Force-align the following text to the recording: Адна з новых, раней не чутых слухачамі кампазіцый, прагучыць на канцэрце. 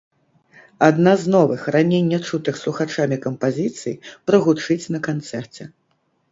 Адна 0.87 1.13
з 1.23 1.33
новых, 1.35 1.61
раней 1.75 2.01
не 2.13 2.19
чутых 2.27 2.55
слухачамі 2.63 3.21
кампазіцый, 3.27 3.99
прагучыць 4.33 4.83
на 4.97 5.07
канцэрце. 5.13 5.63